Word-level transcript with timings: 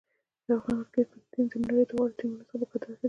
د 0.45 0.47
افغان 0.57 0.79
کرکټ 0.93 1.23
ټیم 1.31 1.45
د 1.51 1.53
نړۍ 1.65 1.83
د 1.87 1.91
غوره 1.97 2.13
ټیمونو 2.19 2.43
په 2.49 2.55
کتار 2.59 2.67
کې 2.71 2.97
دی. 2.97 2.99